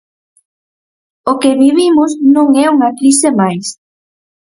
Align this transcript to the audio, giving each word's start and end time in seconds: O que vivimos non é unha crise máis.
O 1.31 1.33
que 1.41 1.51
vivimos 1.63 2.11
non 2.35 2.47
é 2.63 2.65
unha 2.75 2.95
crise 2.99 3.29
máis. 3.39 3.65